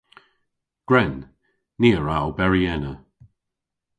[0.87, 1.15] Gwren.
[1.79, 2.93] Ni a wra oberi ena.